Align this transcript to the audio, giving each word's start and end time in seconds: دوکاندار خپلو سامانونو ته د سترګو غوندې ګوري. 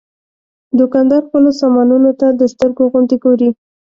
دوکاندار 0.79 1.21
خپلو 1.27 1.49
سامانونو 1.61 2.11
ته 2.19 2.27
د 2.39 2.41
سترګو 2.53 2.83
غوندې 2.91 3.15
ګوري. 3.23 3.49